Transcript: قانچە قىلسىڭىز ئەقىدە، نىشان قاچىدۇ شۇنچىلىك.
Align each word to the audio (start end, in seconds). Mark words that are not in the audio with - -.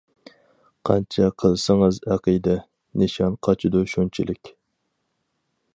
قانچە 0.89 1.27
قىلسىڭىز 1.43 1.99
ئەقىدە، 2.15 2.57
نىشان 3.03 3.37
قاچىدۇ 3.49 3.87
شۇنچىلىك. 3.95 4.53